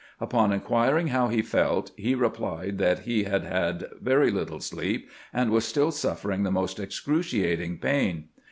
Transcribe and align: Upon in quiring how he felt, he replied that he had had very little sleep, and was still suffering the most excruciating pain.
Upon 0.19 0.51
in 0.51 0.61
quiring 0.61 1.09
how 1.09 1.27
he 1.27 1.43
felt, 1.43 1.91
he 1.95 2.15
replied 2.15 2.79
that 2.79 3.01
he 3.01 3.25
had 3.25 3.43
had 3.43 3.85
very 4.01 4.31
little 4.31 4.59
sleep, 4.59 5.07
and 5.31 5.51
was 5.51 5.63
still 5.63 5.91
suffering 5.91 6.41
the 6.41 6.49
most 6.49 6.79
excruciating 6.79 7.77
pain. 7.77 8.29